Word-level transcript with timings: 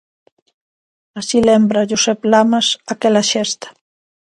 Así 1.19 1.37
lembra 1.49 1.87
Josep 1.91 2.19
Lamas 2.31 2.67
aquela 2.93 3.23
xesta. 3.31 3.67